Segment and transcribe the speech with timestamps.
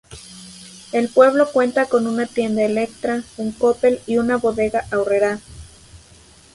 [0.93, 5.37] El pueblo cuenta con una tienda Elektra, un Coppel y una Bodega Aurrerá.